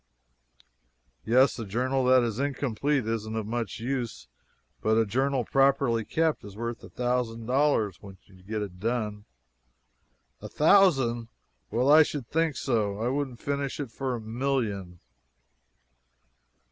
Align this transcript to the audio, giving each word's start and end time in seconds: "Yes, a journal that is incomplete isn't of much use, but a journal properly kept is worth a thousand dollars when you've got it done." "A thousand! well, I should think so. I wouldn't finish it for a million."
"Yes, 1.25 1.59
a 1.59 1.63
journal 1.65 2.03
that 2.05 2.23
is 2.23 2.39
incomplete 2.39 3.05
isn't 3.05 3.35
of 3.35 3.45
much 3.45 3.79
use, 3.79 4.27
but 4.81 4.97
a 4.97 5.05
journal 5.05 5.45
properly 5.45 6.03
kept 6.05 6.43
is 6.43 6.57
worth 6.57 6.83
a 6.83 6.89
thousand 6.89 7.45
dollars 7.45 8.01
when 8.01 8.17
you've 8.23 8.47
got 8.47 8.63
it 8.63 8.79
done." 8.79 9.25
"A 10.41 10.49
thousand! 10.49 11.27
well, 11.69 11.91
I 11.91 12.01
should 12.01 12.27
think 12.27 12.55
so. 12.55 12.97
I 12.99 13.09
wouldn't 13.09 13.41
finish 13.43 13.79
it 13.79 13.91
for 13.91 14.15
a 14.15 14.19
million." 14.19 15.01